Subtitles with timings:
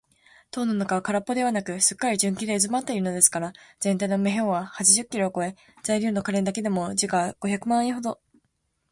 [0.49, 8.19] 塔の中はからっぽではなく、すっかり純金でうずまっているのですから、ぜんたいの目方は八十キロをこえ、材料の金だけでも時価五百万円ほど